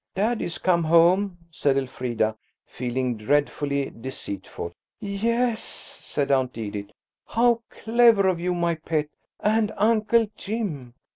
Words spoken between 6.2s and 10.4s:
Aunt Edith. "How clever of you, my pet! And Uncle